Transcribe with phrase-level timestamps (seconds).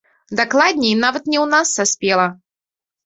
[0.37, 2.27] Дакладней, нават не ў нас саспела.